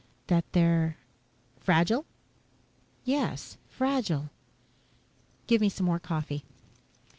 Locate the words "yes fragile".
3.05-4.31